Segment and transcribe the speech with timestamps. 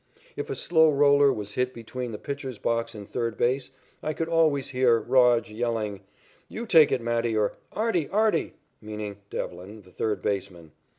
[0.35, 3.69] If a slow roller was hit between the pitcher's box and third base,
[4.01, 6.01] I could always hear "Rog" yelling,
[6.49, 10.71] "You take it, Matty," or, "Artie, Artie," meaning Devlin, the third baseman.